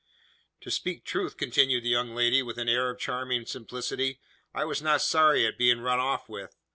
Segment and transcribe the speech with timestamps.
[0.61, 4.19] "To speak truth," continued the young lady, with an air of charming simplicity,
[4.51, 6.55] "I was not sorry at being run off with.